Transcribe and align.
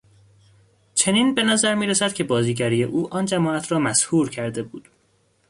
چنین 0.95 1.35
به 1.35 1.43
نظر 1.43 1.75
میرسد 1.75 2.13
که 2.13 2.23
بازیگری 2.23 2.83
او 2.83 3.13
آن 3.13 3.25
جماعت 3.25 3.71
را 3.71 3.79
مسحور 3.79 4.29
کرده 4.29 4.63
بود. 4.63 4.87